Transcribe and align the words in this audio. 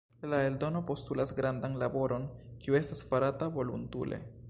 La 0.29 0.37
eldono 0.47 0.81
postulas 0.91 1.35
grandan 1.41 1.77
laboron, 1.85 2.27
kiu 2.65 2.81
estas 2.83 3.07
farata 3.13 3.55
volontule. 3.61 4.25